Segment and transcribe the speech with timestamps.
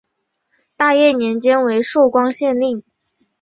[0.75, 2.83] 大业年间为寿光县令。